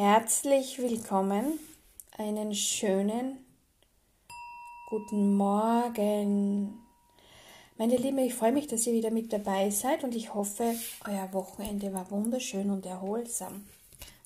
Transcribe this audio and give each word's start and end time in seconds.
Herzlich 0.00 0.78
willkommen, 0.78 1.58
einen 2.16 2.54
schönen 2.54 3.44
guten 4.88 5.36
Morgen. 5.36 6.78
Meine 7.78 7.96
Lieben, 7.96 8.18
ich 8.18 8.32
freue 8.32 8.52
mich, 8.52 8.68
dass 8.68 8.86
ihr 8.86 8.92
wieder 8.92 9.10
mit 9.10 9.32
dabei 9.32 9.70
seid 9.70 10.04
und 10.04 10.14
ich 10.14 10.32
hoffe, 10.34 10.76
euer 11.04 11.32
Wochenende 11.32 11.92
war 11.92 12.08
wunderschön 12.12 12.70
und 12.70 12.86
erholsam. 12.86 13.66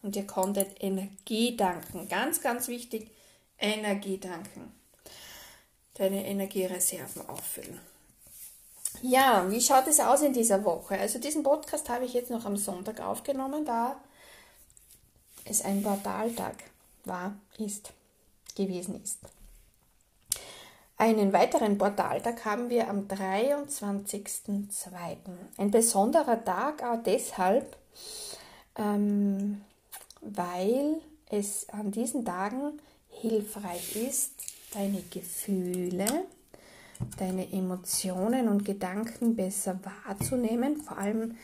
Und 0.02 0.14
ihr 0.14 0.26
konntet 0.26 0.68
Energie 0.82 1.56
danken. 1.56 2.06
Ganz, 2.06 2.42
ganz 2.42 2.68
wichtig, 2.68 3.10
Energie 3.58 4.18
danken. 4.18 4.74
Deine 5.94 6.26
Energiereserven 6.26 7.26
auffüllen. 7.30 7.80
Ja, 9.00 9.50
wie 9.50 9.62
schaut 9.62 9.86
es 9.86 10.00
aus 10.00 10.20
in 10.20 10.34
dieser 10.34 10.66
Woche? 10.66 10.98
Also 10.98 11.18
diesen 11.18 11.42
Podcast 11.42 11.88
habe 11.88 12.04
ich 12.04 12.12
jetzt 12.12 12.30
noch 12.30 12.44
am 12.44 12.58
Sonntag 12.58 13.00
aufgenommen, 13.00 13.64
da 13.64 13.98
es 15.44 15.62
ein 15.62 15.82
Portaltag 15.82 16.54
war, 17.04 17.34
ist, 17.58 17.92
gewesen 18.54 19.02
ist. 19.02 19.18
Einen 20.96 21.32
weiteren 21.32 21.78
Portaltag 21.78 22.44
haben 22.44 22.70
wir 22.70 22.88
am 22.88 23.08
23.02. 23.08 25.16
Ein 25.56 25.72
besonderer 25.72 26.44
Tag 26.44 26.84
auch 26.84 27.02
deshalb, 27.02 27.76
ähm, 28.76 29.62
weil 30.20 31.00
es 31.28 31.68
an 31.70 31.90
diesen 31.90 32.24
Tagen 32.24 32.78
hilfreich 33.08 33.96
ist, 33.96 34.34
deine 34.74 35.02
Gefühle, 35.10 36.06
deine 37.18 37.52
Emotionen 37.52 38.48
und 38.48 38.64
Gedanken 38.64 39.34
besser 39.34 39.80
wahrzunehmen, 40.06 40.82
vor 40.82 40.98
allem 40.98 41.36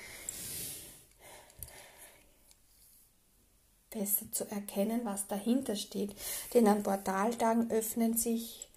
besser 3.98 4.30
zu 4.32 4.44
erkennen, 4.50 5.00
was 5.04 5.26
dahinter 5.26 5.76
steht. 5.76 6.14
Denn 6.54 6.66
an 6.66 6.82
Portaltagen 6.82 7.70
öffnen 7.70 8.16
sich 8.16 8.68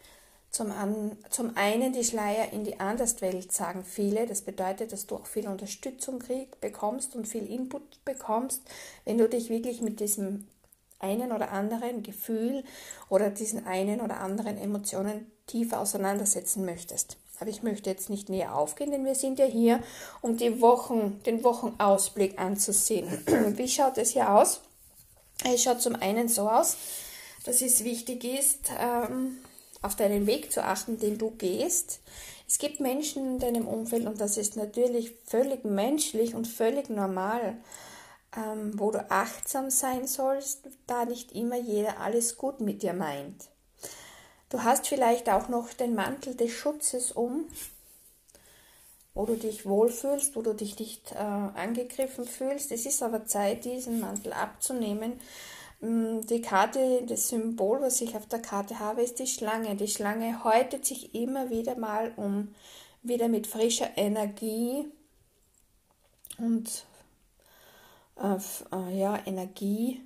zum, 0.50 0.72
an, 0.72 1.18
zum 1.30 1.56
einen 1.56 1.94
die 1.94 2.04
Schleier 2.04 2.52
in 2.52 2.64
die 2.64 2.80
Anderswelt, 2.80 3.52
sagen 3.52 3.84
viele. 3.86 4.28
Das 4.28 4.42
bedeutet, 4.42 4.92
dass 4.92 5.08
du 5.08 5.16
auch 5.16 5.26
viel 5.26 5.48
Unterstützung 5.48 6.20
krieg, 6.20 6.59
bekommst 6.59 7.16
und 7.16 7.28
viel 7.28 7.50
Input 7.50 8.04
bekommst, 8.04 8.62
wenn 9.06 9.18
du 9.18 9.30
dich 9.30 9.50
wirklich 9.50 9.81
mit 9.81 10.00
diesem 10.00 10.48
einen 11.00 11.31
oder 11.31 11.52
anderen 11.52 12.03
Gefühl 12.03 12.64
oder 13.09 13.30
diesen 13.30 13.66
einen 13.66 14.02
oder 14.02 14.20
anderen 14.20 14.58
Emotionen 14.58 15.31
tiefer 15.48 15.80
auseinandersetzen 15.80 16.66
möchtest. 16.66 17.18
Aber 17.40 17.50
ich 17.50 17.64
möchte 17.64 17.90
jetzt 17.90 18.12
nicht 18.12 18.30
näher 18.30 18.56
aufgehen, 18.56 18.92
denn 18.92 19.03
wir 19.03 19.16
sind 19.16 19.40
ja 19.40 19.46
hier, 19.46 19.80
um 20.22 20.38
die 20.38 20.62
Wochen, 20.62 21.22
den 21.26 21.44
Wochenausblick 21.44 22.40
anzusehen. 22.40 23.08
Wie 23.58 23.68
schaut 23.68 23.98
es 23.98 24.12
hier 24.12 24.31
aus? 24.31 24.62
Es 25.44 25.64
schaut 25.64 25.81
zum 25.81 25.95
einen 25.95 26.28
so 26.28 26.50
aus, 26.50 26.78
dass 27.45 27.61
es 27.61 27.84
wichtig 27.84 28.23
ist, 28.23 28.72
ähm, 28.80 29.39
auf 29.81 29.95
deinen 29.95 30.28
Weg 30.28 30.52
zu 30.52 30.64
achten, 30.64 31.00
den 31.00 31.17
du 31.17 31.31
gehst. 31.31 32.00
Es 32.47 32.59
gibt 32.59 32.80
Menschen 32.80 33.25
in 33.25 33.39
deinem 33.39 33.67
Umfeld 33.67 34.06
und 34.06 34.22
das 34.22 34.38
ist 34.38 34.56
natürlich 34.56 35.16
völlig 35.25 35.66
menschlich 35.66 36.36
und 36.36 36.47
völlig 36.47 36.89
normal, 36.89 37.58
ähm, 38.38 38.80
wo 38.80 38.92
du 38.92 39.09
achtsam 39.09 39.69
sein 39.69 40.06
sollst, 40.08 40.67
da 40.86 41.06
nicht 41.06 41.31
immer 41.31 41.58
jeder 41.58 42.00
alles 42.00 42.38
gut 42.38 42.59
mit 42.59 42.84
dir 42.84 42.94
meint. 42.94 43.50
Du 44.50 44.64
hast 44.64 44.88
vielleicht 44.88 45.30
auch 45.30 45.47
noch 45.47 45.73
den 45.73 45.95
Mantel 45.95 46.36
des 46.36 46.52
Schutzes 46.52 47.14
um, 47.14 47.45
wo 49.14 49.26
du 49.26 49.36
dich 49.36 49.66
wohlfühlst, 49.66 50.36
wo 50.36 50.42
du 50.42 50.54
dich 50.54 50.80
nicht 50.80 51.12
äh, 51.12 51.17
angegriffen 51.17 52.26
fühlst. 52.26 52.72
Es 52.72 52.86
ist 52.86 53.04
aber 53.04 53.26
Zeit, 53.26 53.66
diesen 53.66 54.00
Mantel 54.00 54.34
abzunehmen. 54.34 55.20
Mm, 55.81 56.22
die 56.22 56.42
Karte, 56.42 57.03
das 57.06 57.30
Symbol, 57.30 57.81
was 57.81 58.00
ich 58.02 58.16
auf 58.16 58.28
der 58.28 58.42
Karte 58.42 58.80
habe, 58.80 59.02
ist 59.02 59.20
die 59.20 59.28
Schlange. 59.28 59.76
Die 59.76 59.88
Schlange 59.88 60.44
häutet 60.44 60.86
sich 60.86 61.14
immer 61.14 61.50
wieder 61.50 61.76
mal, 61.76 62.14
um 62.16 62.53
wieder 63.03 63.28
mit 63.28 63.47
frischer 63.47 63.90
Energie 63.97 64.86
und 66.38 66.86
äh, 68.16 68.36
äh, 68.36 68.97
ja, 68.97 69.19
Energie 69.25 70.02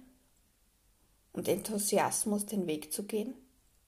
und 1.33 1.47
Enthusiasmus 1.47 2.45
den 2.45 2.65
Weg 2.65 2.91
zu 2.91 3.03
gehen 3.03 3.35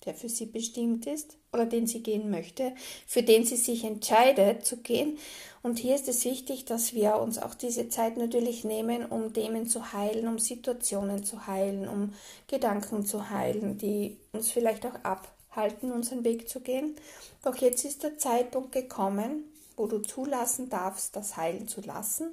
der 0.08 0.16
für 0.16 0.30
sie 0.30 0.48
bestimmt 0.48 1.06
ist 1.06 1.38
oder 1.54 1.66
den 1.66 1.86
sie 1.86 2.02
gehen 2.02 2.32
möchte, 2.32 2.74
für 3.06 3.22
den 3.22 3.46
sie 3.46 3.58
sich 3.58 3.84
entscheidet 3.84 4.66
zu 4.66 4.78
gehen. 4.78 5.18
Und 5.62 5.78
hier 5.78 5.96
ist 5.96 6.08
es 6.08 6.24
wichtig, 6.26 6.66
dass 6.66 6.94
wir 6.94 7.18
uns 7.18 7.38
auch 7.38 7.54
diese 7.54 7.90
Zeit 7.90 8.18
natürlich 8.18 8.64
nehmen, 8.64 9.06
um 9.06 9.34
Themen 9.34 9.68
zu 9.68 9.92
heilen, 9.92 10.28
um 10.28 10.40
Situationen 10.40 11.24
zu 11.24 11.46
heilen, 11.46 11.88
um 11.88 12.14
Gedanken 12.48 13.06
zu 13.06 13.30
heilen, 13.30 13.78
die 13.78 14.18
uns 14.32 14.50
vielleicht 14.50 14.86
auch 14.86 14.96
abhalten, 15.04 15.92
unseren 15.92 16.24
Weg 16.24 16.48
zu 16.48 16.62
gehen. 16.62 16.96
Doch 17.44 17.58
jetzt 17.58 17.84
ist 17.84 18.04
der 18.04 18.18
Zeitpunkt 18.18 18.72
gekommen, 18.72 19.44
wo 19.76 19.88
du 19.88 20.00
zulassen 20.00 20.70
darfst, 20.70 21.16
das 21.16 21.38
heilen 21.38 21.68
zu 21.68 21.82
lassen 21.82 22.32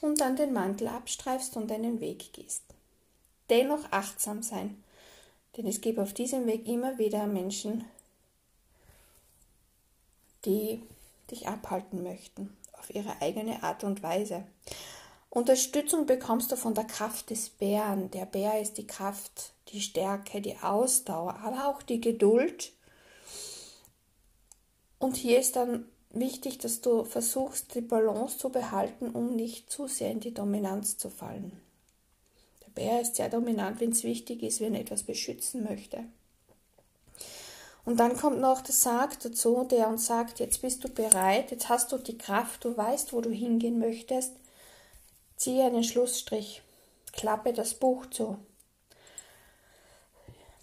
und 0.00 0.20
dann 0.20 0.36
den 0.36 0.52
Mantel 0.52 0.88
abstreifst 0.88 1.56
und 1.56 1.70
deinen 1.70 2.00
Weg 2.00 2.32
gehst. 2.32 2.62
Dennoch 3.50 3.84
achtsam 3.90 4.42
sein 4.42 4.82
denn 5.56 5.66
es 5.66 5.80
gibt 5.80 5.98
auf 5.98 6.12
diesem 6.12 6.46
Weg 6.46 6.66
immer 6.66 6.98
wieder 6.98 7.26
Menschen, 7.26 7.84
die 10.44 10.82
dich 11.30 11.48
abhalten 11.48 12.02
möchten, 12.02 12.56
auf 12.72 12.94
ihre 12.94 13.20
eigene 13.20 13.62
Art 13.62 13.84
und 13.84 14.02
Weise. 14.02 14.44
Unterstützung 15.28 16.06
bekommst 16.06 16.50
du 16.50 16.56
von 16.56 16.74
der 16.74 16.84
Kraft 16.84 17.30
des 17.30 17.50
Bären. 17.50 18.10
Der 18.10 18.26
Bär 18.26 18.60
ist 18.60 18.78
die 18.78 18.86
Kraft, 18.86 19.52
die 19.68 19.80
Stärke, 19.80 20.40
die 20.40 20.58
Ausdauer, 20.58 21.36
aber 21.36 21.68
auch 21.68 21.82
die 21.82 22.00
Geduld. 22.00 22.72
Und 24.98 25.16
hier 25.16 25.38
ist 25.38 25.54
dann 25.54 25.84
wichtig, 26.10 26.58
dass 26.58 26.80
du 26.80 27.04
versuchst, 27.04 27.74
die 27.74 27.80
Balance 27.80 28.38
zu 28.38 28.50
behalten, 28.50 29.10
um 29.10 29.36
nicht 29.36 29.70
zu 29.70 29.86
sehr 29.86 30.10
in 30.10 30.20
die 30.20 30.34
Dominanz 30.34 30.98
zu 30.98 31.10
fallen. 31.10 31.60
Der 32.76 32.82
Bär 32.82 33.00
ist 33.00 33.16
sehr 33.16 33.28
dominant, 33.28 33.80
wenn 33.80 33.90
es 33.90 34.04
wichtig 34.04 34.42
ist, 34.42 34.60
wenn 34.60 34.74
er 34.74 34.80
etwas 34.80 35.02
beschützen 35.02 35.64
möchte. 35.64 36.04
Und 37.84 37.98
dann 37.98 38.16
kommt 38.16 38.40
noch 38.40 38.60
der 38.60 38.74
Sarg 38.74 39.18
dazu, 39.20 39.64
der 39.64 39.88
uns 39.88 40.06
sagt, 40.06 40.38
jetzt 40.38 40.62
bist 40.62 40.84
du 40.84 40.88
bereit, 40.88 41.50
jetzt 41.50 41.68
hast 41.68 41.92
du 41.92 41.98
die 41.98 42.18
Kraft, 42.18 42.64
du 42.64 42.76
weißt, 42.76 43.12
wo 43.12 43.20
du 43.20 43.30
hingehen 43.30 43.78
möchtest. 43.78 44.34
Ziehe 45.36 45.64
einen 45.64 45.84
Schlussstrich, 45.84 46.62
klappe 47.12 47.52
das 47.52 47.74
Buch 47.74 48.06
zu, 48.06 48.36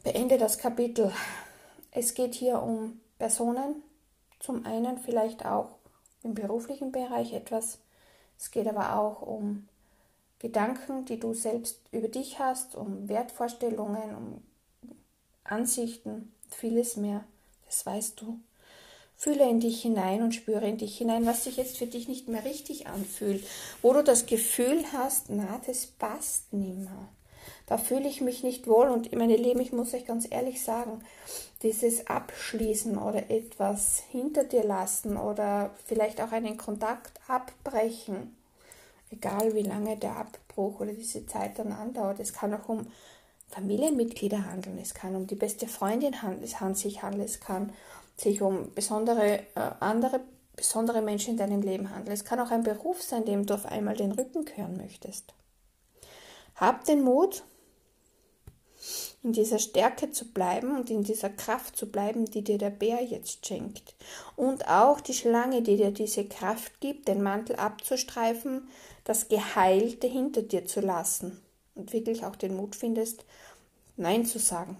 beende 0.03 0.37
das 0.37 0.57
Kapitel. 0.59 1.11
Es 1.91 2.13
geht 2.13 2.35
hier 2.35 2.61
um 2.61 3.01
Personen, 3.17 3.81
zum 4.39 4.65
einen 4.65 4.99
vielleicht 4.99 5.45
auch 5.45 5.79
im 6.21 6.35
beruflichen 6.35 6.91
Bereich 6.91 7.33
etwas. 7.33 7.79
Es 8.37 8.51
geht 8.51 8.67
aber 8.67 8.95
auch 8.95 9.23
um 9.23 9.67
Gedanken, 10.39 11.05
die 11.05 11.19
du 11.19 11.33
selbst 11.33 11.79
über 11.91 12.07
dich 12.07 12.39
hast, 12.39 12.75
um 12.75 13.09
Wertvorstellungen, 13.09 14.15
um 14.15 14.43
Ansichten, 15.43 16.33
vieles 16.49 16.95
mehr. 16.95 17.23
Das 17.65 17.85
weißt 17.85 18.21
du. 18.21 18.39
Fühle 19.15 19.49
in 19.49 19.59
dich 19.59 19.81
hinein 19.81 20.21
und 20.21 20.35
spüre 20.35 20.67
in 20.67 20.77
dich 20.77 20.95
hinein, 20.95 21.25
was 21.25 21.45
sich 21.45 21.57
jetzt 21.57 21.77
für 21.77 21.87
dich 21.87 22.07
nicht 22.07 22.27
mehr 22.27 22.45
richtig 22.45 22.85
anfühlt, 22.85 23.43
wo 23.81 23.91
du 23.93 24.03
das 24.03 24.27
Gefühl 24.27 24.83
hast, 24.93 25.29
na, 25.29 25.59
das 25.65 25.87
passt 25.87 26.53
nimmer. 26.53 27.09
Da 27.65 27.79
fühle 27.79 28.07
ich 28.07 28.21
mich 28.21 28.43
nicht 28.43 28.67
wohl 28.67 28.89
und 28.89 29.13
meine 29.15 29.35
Lieben, 29.35 29.59
ich 29.59 29.73
muss 29.73 29.93
euch 29.93 30.05
ganz 30.05 30.27
ehrlich 30.29 30.61
sagen, 30.61 31.01
dieses 31.63 32.07
Abschließen 32.07 32.97
oder 32.97 33.31
etwas 33.31 34.03
hinter 34.11 34.43
dir 34.43 34.63
lassen 34.63 35.17
oder 35.17 35.73
vielleicht 35.85 36.21
auch 36.21 36.31
einen 36.31 36.57
Kontakt 36.57 37.19
abbrechen, 37.27 38.35
egal 39.09 39.53
wie 39.53 39.63
lange 39.63 39.97
der 39.97 40.17
Abbruch 40.17 40.79
oder 40.79 40.93
diese 40.93 41.25
Zeit 41.25 41.59
dann 41.59 41.71
andauert. 41.71 42.19
Es 42.19 42.33
kann 42.33 42.53
auch 42.53 42.67
um 42.69 42.87
Familienmitglieder 43.49 44.45
handeln, 44.45 44.77
es 44.77 44.93
kann 44.93 45.15
um 45.15 45.27
die 45.27 45.35
beste 45.35 45.67
Freundin 45.67 46.21
handeln, 46.21 46.75
sich 46.75 47.01
handeln, 47.01 47.23
es 47.23 47.39
kann 47.39 47.71
sich 48.17 48.41
um 48.41 48.73
besondere 48.73 49.39
äh, 49.55 49.71
andere 49.79 50.21
besondere 50.57 51.01
Menschen 51.01 51.31
in 51.31 51.37
deinem 51.37 51.61
Leben 51.61 51.91
handeln. 51.91 52.11
Es 52.11 52.25
kann 52.25 52.39
auch 52.39 52.51
ein 52.51 52.63
Beruf 52.63 53.01
sein, 53.01 53.23
dem 53.23 53.45
du 53.45 53.53
auf 53.53 53.67
einmal 53.67 53.95
den 53.95 54.11
Rücken 54.11 54.43
kehren 54.43 54.75
möchtest. 54.75 55.33
Hab 56.55 56.83
den 56.85 57.03
Mut, 57.03 57.43
in 59.27 59.33
dieser 59.33 59.59
Stärke 59.59 60.09
zu 60.09 60.25
bleiben 60.31 60.77
und 60.77 60.89
in 60.89 61.03
dieser 61.03 61.29
Kraft 61.29 61.75
zu 61.75 61.91
bleiben, 61.91 62.25
die 62.25 62.43
dir 62.43 62.57
der 62.57 62.69
Bär 62.69 63.03
jetzt 63.03 63.45
schenkt. 63.45 63.93
Und 64.37 64.69
auch 64.69 65.01
die 65.01 65.13
Schlange, 65.13 65.61
die 65.61 65.75
dir 65.75 65.91
diese 65.91 66.23
Kraft 66.23 66.79
gibt, 66.79 67.09
den 67.09 67.21
Mantel 67.21 67.57
abzustreifen, 67.57 68.69
das 69.03 69.27
Geheilte 69.27 70.07
hinter 70.07 70.43
dir 70.43 70.65
zu 70.65 70.79
lassen 70.79 71.41
und 71.75 71.91
wirklich 71.91 72.23
auch 72.23 72.37
den 72.37 72.55
Mut 72.55 72.77
findest, 72.77 73.25
Nein 73.97 74.25
zu 74.25 74.39
sagen. 74.39 74.77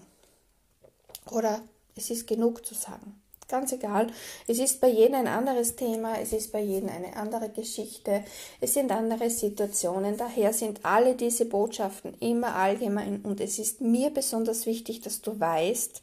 Oder 1.30 1.60
es 1.94 2.08
ist 2.08 2.26
genug 2.26 2.64
zu 2.64 2.74
sagen. 2.74 3.20
Ganz 3.48 3.72
egal. 3.72 4.08
Es 4.46 4.58
ist 4.58 4.78
bei 4.82 4.88
jedem 4.88 5.14
ein 5.14 5.26
anderes 5.26 5.74
Thema, 5.74 6.20
es 6.20 6.34
ist 6.34 6.52
bei 6.52 6.60
jedem 6.60 6.90
eine 6.90 7.16
andere 7.16 7.48
Geschichte, 7.48 8.22
es 8.60 8.74
sind 8.74 8.92
andere 8.92 9.30
Situationen. 9.30 10.18
Daher 10.18 10.52
sind 10.52 10.84
alle 10.84 11.14
diese 11.14 11.46
Botschaften 11.46 12.12
immer 12.20 12.54
allgemein 12.56 13.22
und 13.22 13.40
es 13.40 13.58
ist 13.58 13.80
mir 13.80 14.10
besonders 14.10 14.66
wichtig, 14.66 15.00
dass 15.00 15.22
du 15.22 15.40
weißt, 15.40 16.02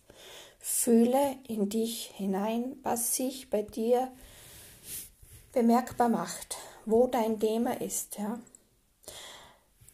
fühle 0.57 1.35
in 1.47 1.69
dich 1.69 2.11
hinein, 2.15 2.77
was 2.81 3.15
sich 3.15 3.51
bei 3.51 3.61
dir 3.61 4.11
bemerkbar 5.53 6.09
macht, 6.09 6.57
wo 6.85 7.05
dein 7.05 7.39
Thema 7.39 7.79
ist. 7.79 8.17
Ja. 8.17 8.39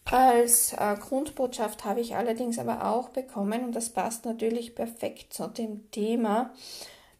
Als 0.05 0.71
äh, 0.71 0.95
Grundbotschaft 0.97 1.83
habe 1.83 1.99
ich 1.99 2.15
allerdings 2.15 2.59
aber 2.59 2.85
auch 2.85 3.09
bekommen, 3.09 3.65
und 3.65 3.73
das 3.75 3.89
passt 3.89 4.23
natürlich 4.23 4.73
perfekt 4.73 5.33
zu 5.33 5.47
dem 5.47 5.91
Thema, 5.91 6.53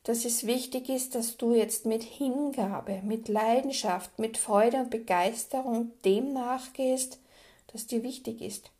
dass 0.03 0.25
es 0.25 0.47
wichtig 0.47 0.89
ist, 0.89 1.15
dass 1.15 1.37
du 1.37 1.53
jetzt 1.53 1.85
mit 1.85 2.03
Hingabe, 2.03 3.01
mit 3.03 3.27
Leidenschaft, 3.27 4.17
mit 4.17 4.37
Freude 4.37 4.77
und 4.77 4.89
Begeisterung 4.89 5.91
dem 6.03 6.33
nachgehst, 6.33 7.19
das 7.71 7.87
dir 7.87 8.03
wichtig 8.03 8.41
ist, 8.41 8.71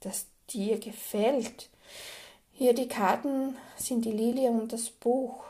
das 0.00 0.26
dir 0.48 0.78
gefällt. 0.78 1.68
Hier 2.52 2.74
die 2.74 2.88
Karten 2.88 3.56
sind 3.76 4.04
die 4.04 4.12
Lilie 4.12 4.50
und 4.50 4.72
das 4.72 4.90
Buch. 4.90 5.44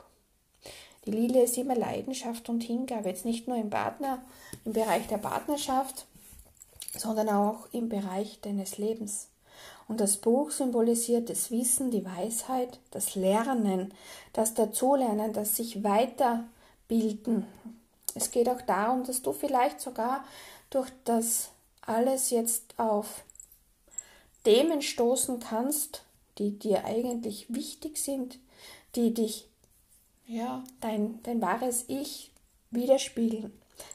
Die 1.07 1.11
Lilie 1.11 1.43
ist 1.43 1.57
immer 1.57 1.75
Leidenschaft 1.75 2.49
und 2.49 2.63
Hingabe, 2.63 3.09
jetzt 3.09 3.25
nicht 3.25 3.49
nur 3.49 3.57
im 3.57 3.71
Partner, 3.71 4.23
im 4.65 4.73
Bereich 4.73 5.07
der 5.07 5.19
Partnerschaft, 5.19 6.07
sondern 6.97 7.29
auch 7.31 7.67
im 7.73 7.89
Bereich 7.89 8.41
deines 8.41 8.79
Lebens. 8.79 9.30
Und 9.91 9.99
das 9.99 10.19
Buch 10.19 10.53
symbolisiert 10.53 11.31
das 11.31 11.51
Wissen, 11.51 11.91
die 11.91 12.05
Weisheit, 12.05 12.79
das 12.93 13.17
Lernen, 13.17 13.93
das 14.33 14.55
Dazulernen, 14.55 15.33
das 15.33 15.57
sich 15.57 15.83
weiterbilden. 15.83 17.45
Es 18.15 18.31
geht 18.31 18.49
auch 18.49 18.63
darum, 18.63 19.03
dass 19.03 19.21
du 19.21 19.33
vielleicht 19.33 19.81
sogar 19.81 20.25
durch 20.71 20.89
das 21.05 21.51
alles 21.81 22.31
jetzt 22.31 22.79
auf 22.79 23.25
Themen 24.45 24.81
stoßen 24.81 25.41
kannst, 25.41 26.05
die 26.39 26.57
dir 26.57 26.85
eigentlich 26.85 27.53
wichtig 27.53 27.99
sind, 27.99 28.39
die 28.95 29.13
dich, 29.13 29.49
ja, 30.25 30.63
dein, 30.81 31.21
dein 31.25 31.43
wahres 31.43 31.87
Ich 31.89 32.31
widerspiegeln. 32.71 33.53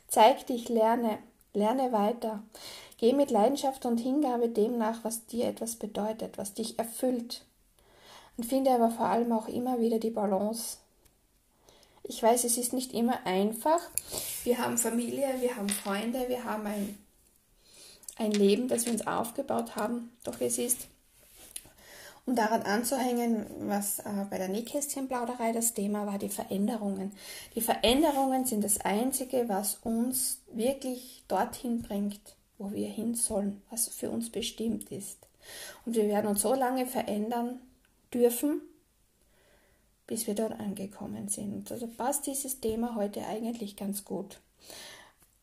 Zeig 0.09 0.45
dich, 0.47 0.67
lerne, 0.67 1.19
lerne 1.53 1.93
weiter. 1.93 2.43
Geh 2.97 3.13
mit 3.13 3.29
Leidenschaft 3.29 3.85
und 3.85 3.97
Hingabe 3.97 4.49
dem 4.49 4.77
nach, 4.77 5.03
was 5.03 5.25
dir 5.25 5.45
etwas 5.45 5.75
bedeutet, 5.75 6.37
was 6.37 6.53
dich 6.53 6.79
erfüllt. 6.79 7.45
Und 8.37 8.45
finde 8.45 8.71
aber 8.71 8.89
vor 8.89 9.07
allem 9.07 9.31
auch 9.31 9.47
immer 9.47 9.79
wieder 9.79 9.99
die 9.99 10.11
Balance. 10.11 10.77
Ich 12.03 12.21
weiß, 12.21 12.43
es 12.43 12.57
ist 12.57 12.73
nicht 12.73 12.93
immer 12.93 13.25
einfach. 13.25 13.81
Wir 14.43 14.59
haben 14.59 14.77
Familie, 14.77 15.27
wir 15.39 15.55
haben 15.55 15.69
Freunde, 15.69 16.29
wir 16.29 16.43
haben 16.43 16.65
ein, 16.67 16.97
ein 18.17 18.31
Leben, 18.31 18.67
das 18.67 18.85
wir 18.85 18.93
uns 18.93 19.07
aufgebaut 19.07 19.75
haben. 19.75 20.11
Doch 20.23 20.39
es 20.39 20.57
ist, 20.57 20.87
um 22.25 22.35
daran 22.35 22.63
anzuhängen, 22.63 23.45
was 23.67 23.99
äh, 23.99 24.25
bei 24.29 24.37
der 24.37 24.47
Nähkästchenplauderei 24.47 25.51
das 25.51 25.73
Thema 25.73 26.05
war, 26.05 26.17
die 26.17 26.29
Veränderungen. 26.29 27.11
Die 27.55 27.61
Veränderungen 27.61 28.45
sind 28.45 28.63
das 28.63 28.79
Einzige, 28.81 29.47
was 29.47 29.79
uns 29.83 30.39
wirklich 30.51 31.23
dorthin 31.27 31.81
bringt, 31.81 32.35
wo 32.57 32.71
wir 32.71 32.87
hin 32.87 33.15
sollen, 33.15 33.61
was 33.69 33.87
für 33.87 34.09
uns 34.09 34.29
bestimmt 34.29 34.91
ist. 34.91 35.17
Und 35.85 35.95
wir 35.95 36.07
werden 36.07 36.27
uns 36.27 36.41
so 36.41 36.53
lange 36.53 36.85
verändern 36.85 37.59
dürfen, 38.13 38.61
bis 40.07 40.27
wir 40.27 40.35
dort 40.35 40.59
angekommen 40.59 41.27
sind. 41.27 41.71
Also 41.71 41.87
passt 41.87 42.27
dieses 42.27 42.59
Thema 42.59 42.95
heute 42.95 43.25
eigentlich 43.25 43.75
ganz 43.75 44.05
gut. 44.05 44.39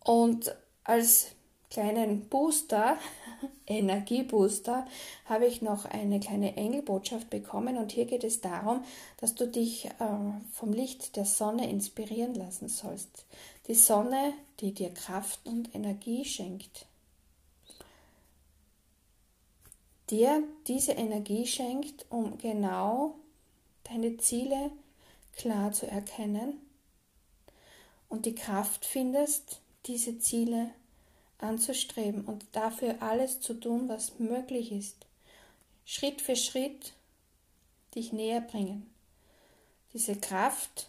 Und 0.04 0.54
als 0.84 1.28
kleinen 1.70 2.28
Booster, 2.28 2.98
Energiebooster, 3.66 4.86
habe 5.24 5.46
ich 5.46 5.62
noch 5.62 5.84
eine 5.86 6.20
kleine 6.20 6.56
Engelbotschaft 6.56 7.30
bekommen 7.30 7.78
und 7.78 7.92
hier 7.92 8.04
geht 8.04 8.24
es 8.24 8.40
darum, 8.40 8.84
dass 9.18 9.34
du 9.34 9.48
dich 9.48 9.86
äh, 9.86 9.90
vom 10.52 10.72
Licht 10.72 11.16
der 11.16 11.24
Sonne 11.24 11.70
inspirieren 11.70 12.34
lassen 12.34 12.68
sollst. 12.68 13.24
Die 13.68 13.74
Sonne, 13.74 14.34
die 14.60 14.74
dir 14.74 14.92
Kraft 14.92 15.40
und 15.46 15.74
Energie 15.74 16.24
schenkt. 16.24 16.86
Dir 20.12 20.44
diese 20.68 20.92
Energie 20.92 21.46
schenkt, 21.46 22.06
um 22.10 22.38
genau 22.38 23.16
deine 23.84 24.16
Ziele 24.18 24.70
klar 25.36 25.72
zu 25.72 25.86
erkennen 25.86 26.60
und 28.08 28.26
die 28.26 28.34
Kraft 28.34 28.84
findest, 28.84 29.60
diese 29.86 30.18
Ziele 30.20 30.70
anzustreben 31.38 32.24
und 32.24 32.44
dafür 32.52 33.02
alles 33.02 33.40
zu 33.40 33.54
tun, 33.54 33.88
was 33.88 34.20
möglich 34.20 34.70
ist. 34.70 35.06
Schritt 35.84 36.20
für 36.20 36.36
Schritt 36.36 36.92
dich 37.96 38.12
näher 38.12 38.40
bringen. 38.40 38.88
Diese 39.92 40.14
Kraft, 40.14 40.88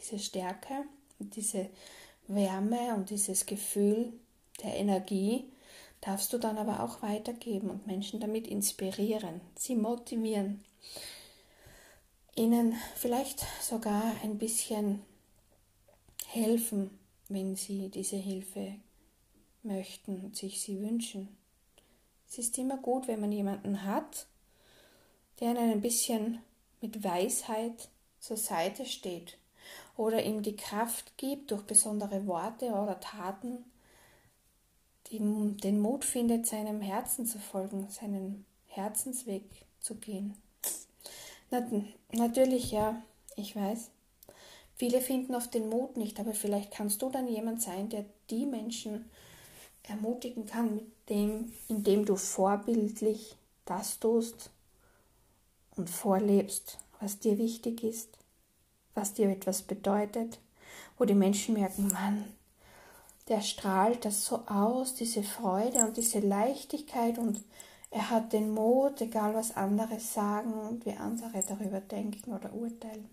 diese 0.00 0.18
Stärke 0.18 0.84
diese 1.18 1.68
Wärme 2.28 2.94
und 2.94 3.10
dieses 3.10 3.46
Gefühl 3.46 4.12
der 4.62 4.74
Energie 4.76 5.44
darfst 6.00 6.32
du 6.32 6.38
dann 6.38 6.58
aber 6.58 6.82
auch 6.82 7.02
weitergeben 7.02 7.70
und 7.70 7.86
Menschen 7.86 8.20
damit 8.20 8.46
inspirieren, 8.46 9.40
sie 9.56 9.76
motivieren, 9.76 10.64
ihnen 12.34 12.74
vielleicht 12.94 13.44
sogar 13.62 14.02
ein 14.22 14.38
bisschen 14.38 15.02
helfen, 16.26 16.90
wenn 17.28 17.56
sie 17.56 17.88
diese 17.88 18.16
Hilfe 18.16 18.74
möchten 19.62 20.20
und 20.20 20.36
sich 20.36 20.60
sie 20.60 20.80
wünschen. 20.80 21.36
Es 22.28 22.38
ist 22.38 22.58
immer 22.58 22.76
gut, 22.76 23.08
wenn 23.08 23.20
man 23.20 23.32
jemanden 23.32 23.84
hat, 23.84 24.26
der 25.40 25.50
ihnen 25.50 25.72
ein 25.72 25.80
bisschen 25.80 26.42
mit 26.80 27.02
Weisheit 27.02 27.88
zur 28.20 28.36
Seite 28.36 28.84
steht 28.84 29.38
oder 29.96 30.22
ihm 30.24 30.42
die 30.42 30.56
Kraft 30.56 31.16
gibt 31.16 31.50
durch 31.50 31.62
besondere 31.62 32.26
Worte 32.26 32.66
oder 32.66 33.00
Taten, 33.00 33.64
die, 35.10 35.18
den 35.18 35.80
Mut 35.80 36.04
findet, 36.04 36.46
seinem 36.46 36.80
Herzen 36.80 37.26
zu 37.26 37.38
folgen, 37.38 37.88
seinen 37.90 38.44
Herzensweg 38.66 39.44
zu 39.80 39.94
gehen. 39.96 40.34
Na, 41.50 41.66
natürlich, 42.12 42.72
ja, 42.72 43.02
ich 43.36 43.54
weiß. 43.54 43.90
Viele 44.74 45.00
finden 45.00 45.34
oft 45.34 45.54
den 45.54 45.68
Mut 45.68 45.96
nicht, 45.96 46.20
aber 46.20 46.34
vielleicht 46.34 46.70
kannst 46.70 47.00
du 47.00 47.08
dann 47.08 47.28
jemand 47.28 47.62
sein, 47.62 47.88
der 47.88 48.04
die 48.28 48.44
Menschen 48.44 49.08
ermutigen 49.84 50.46
kann, 50.46 50.74
mit 50.74 50.86
dem, 51.08 51.52
indem 51.68 52.04
du 52.04 52.16
vorbildlich 52.16 53.36
das 53.64 53.98
tust 54.00 54.50
und 55.76 55.88
vorlebst, 55.88 56.78
was 57.00 57.18
dir 57.18 57.38
wichtig 57.38 57.84
ist, 57.84 58.18
was 58.94 59.14
dir 59.14 59.30
etwas 59.30 59.62
bedeutet, 59.62 60.40
wo 60.98 61.04
die 61.04 61.14
Menschen 61.14 61.54
merken, 61.54 61.88
Mann, 61.88 62.24
der 63.28 63.40
strahlt 63.40 64.04
das 64.04 64.24
so 64.24 64.46
aus, 64.46 64.94
diese 64.94 65.22
Freude 65.22 65.86
und 65.86 65.96
diese 65.96 66.20
Leichtigkeit 66.20 67.18
und 67.18 67.42
er 67.90 68.10
hat 68.10 68.32
den 68.32 68.50
Mut, 68.50 69.00
egal 69.00 69.34
was 69.34 69.56
andere 69.56 70.00
sagen 70.00 70.52
und 70.52 70.84
wie 70.86 70.92
andere 70.92 71.42
darüber 71.46 71.80
denken 71.80 72.32
oder 72.32 72.52
urteilen. 72.52 73.08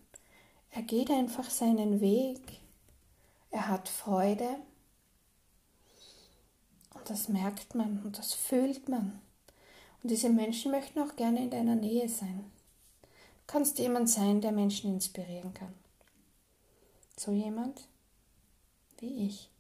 Er 0.72 0.82
geht 0.82 1.12
einfach 1.12 1.50
seinen 1.50 2.02
Weg. 2.02 2.42
Er 3.52 3.68
hat 3.70 3.88
Freude. 3.88 4.48
Und 6.94 7.10
das 7.10 7.28
merkt 7.30 7.76
man 7.76 8.02
und 8.04 8.18
das 8.18 8.34
fühlt 8.34 8.90
man. 8.90 9.22
Und 10.02 10.10
diese 10.10 10.30
Menschen 10.30 10.72
möchten 10.72 11.00
auch 11.00 11.16
gerne 11.16 11.44
in 11.44 11.50
deiner 11.50 11.76
Nähe 11.76 12.10
sein. 12.10 12.52
Du 13.04 13.08
kannst 13.48 13.78
jemand 13.78 14.10
sein, 14.10 14.42
der 14.42 14.52
Menschen 14.52 14.94
inspirieren 14.94 15.54
kann. 15.54 15.74
So 17.18 17.32
jemand 17.32 17.88
wie 19.00 19.28
ich. 19.28 19.53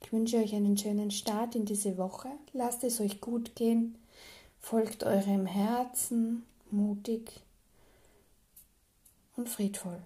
Ich 0.00 0.12
wünsche 0.12 0.38
euch 0.38 0.54
einen 0.54 0.78
schönen 0.78 1.10
Start 1.10 1.54
in 1.54 1.64
diese 1.64 1.98
Woche. 1.98 2.28
Lasst 2.52 2.84
es 2.84 3.00
euch 3.00 3.20
gut 3.20 3.54
gehen. 3.56 3.96
Folgt 4.60 5.04
eurem 5.04 5.46
Herzen 5.46 6.44
mutig 6.70 7.40
und 9.36 9.48
friedvoll. 9.48 10.00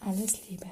Alles 0.00 0.48
Liebe. 0.48 0.66